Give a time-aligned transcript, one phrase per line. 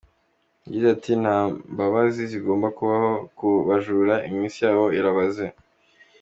[0.63, 1.37] Yagize ati “Nta
[1.73, 5.45] mbabazi zigomba kubaho ku bajura; iminsi yabo irabaze.